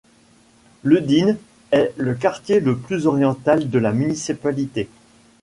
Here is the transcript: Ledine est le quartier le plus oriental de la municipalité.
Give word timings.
Ledine 0.83 1.37
est 1.69 1.93
le 1.95 2.15
quartier 2.15 2.59
le 2.59 2.75
plus 2.75 3.05
oriental 3.05 3.69
de 3.69 3.77
la 3.77 3.93
municipalité. 3.93 4.89